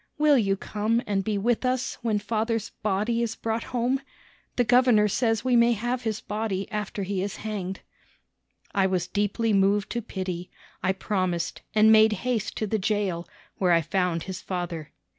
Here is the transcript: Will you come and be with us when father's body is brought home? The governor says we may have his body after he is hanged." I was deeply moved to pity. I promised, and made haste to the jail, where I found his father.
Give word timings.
Will 0.17 0.35
you 0.39 0.57
come 0.57 0.99
and 1.05 1.23
be 1.23 1.37
with 1.37 1.63
us 1.63 1.99
when 2.01 2.17
father's 2.17 2.71
body 2.81 3.21
is 3.21 3.35
brought 3.35 3.65
home? 3.65 4.01
The 4.55 4.63
governor 4.63 5.07
says 5.07 5.45
we 5.45 5.55
may 5.55 5.73
have 5.73 6.01
his 6.01 6.21
body 6.21 6.67
after 6.71 7.03
he 7.03 7.21
is 7.21 7.35
hanged." 7.45 7.81
I 8.73 8.87
was 8.87 9.07
deeply 9.07 9.53
moved 9.53 9.91
to 9.91 10.01
pity. 10.01 10.49
I 10.81 10.91
promised, 10.91 11.61
and 11.75 11.91
made 11.91 12.13
haste 12.25 12.57
to 12.57 12.65
the 12.65 12.79
jail, 12.79 13.27
where 13.59 13.73
I 13.73 13.81
found 13.83 14.23
his 14.23 14.41
father. 14.41 14.91